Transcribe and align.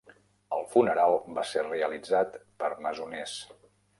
El 0.55 0.63
funeral 0.71 1.17
va 1.35 1.43
ser 1.51 1.67
realitzat 1.67 2.39
per 2.63 2.73
masoners. 2.87 3.39